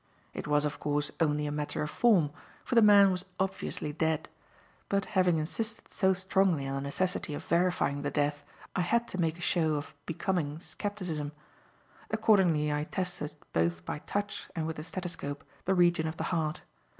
[0.33, 2.31] It was, of course, only a matter of form,
[2.65, 4.29] for the man was obviously dead;
[4.89, 8.41] but having insisted so strongly on the necessity of verifying the death
[8.75, 11.33] I had to make a show of becoming scepticism.
[12.09, 16.63] Accordingly I tested, both by touch and with the stethoscope, the region of the heart.